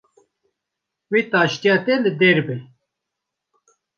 Wê 1.11 1.21
taştiya 1.31 1.75
te 1.85 1.95
li 2.03 2.11
der 2.19 2.37
be 2.47 2.55